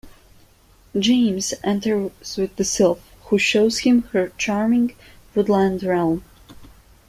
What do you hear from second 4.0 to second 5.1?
her charming,